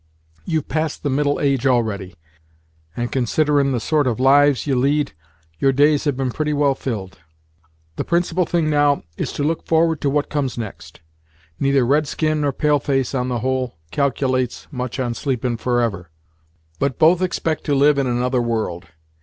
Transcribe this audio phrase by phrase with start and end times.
[0.45, 2.15] You've passed the middle age already,
[2.97, 5.13] and, considerin' the sort of lives ye lead,
[5.59, 7.19] your days have been pretty well filled.
[7.97, 11.01] The principal thing now, is to look forward to what comes next.
[11.59, 16.09] Neither red skin nor pale face, on the whole, calculates much on sleepin' forever;
[16.79, 18.87] but both expect to live in another world.